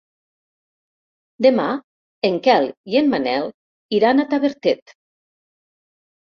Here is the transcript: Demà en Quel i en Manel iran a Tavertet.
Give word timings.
Demà 1.45 1.65
en 2.29 2.39
Quel 2.47 2.65
i 2.95 2.97
en 3.03 3.11
Manel 3.13 3.45
iran 3.99 4.25
a 4.25 4.27
Tavertet. 4.33 4.97